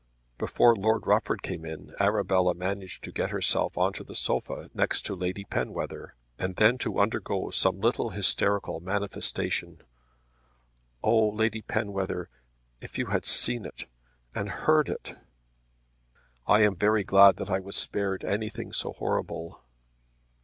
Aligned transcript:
Before 0.39 0.75
Lord 0.75 1.05
Rufford 1.05 1.43
came 1.43 1.63
in 1.63 1.93
Arabella 1.99 2.55
managed 2.55 3.03
to 3.03 3.11
get 3.11 3.29
herself 3.29 3.77
on 3.77 3.93
to 3.93 4.03
the 4.03 4.15
sofa 4.15 4.71
next 4.73 5.03
to 5.05 5.13
Lady 5.15 5.43
Penwether, 5.43 6.15
and 6.39 6.55
then 6.55 6.79
to 6.79 6.99
undergo 6.99 7.51
some 7.51 7.79
little 7.79 8.09
hysterical 8.09 8.79
manifestation, 8.79 9.83
"Oh 11.03 11.29
Lady 11.29 11.61
Penwether; 11.61 12.29
if 12.81 12.97
you 12.97 13.05
had 13.13 13.25
seen 13.25 13.63
it; 13.63 13.85
and 14.33 14.49
heard 14.49 14.89
it!" 14.89 15.17
"I 16.47 16.61
am 16.61 16.75
very 16.75 17.03
glad 17.03 17.35
that 17.35 17.51
I 17.51 17.59
was 17.59 17.75
spared 17.75 18.25
anything 18.25 18.73
so 18.73 18.93
horrible." 18.93 19.61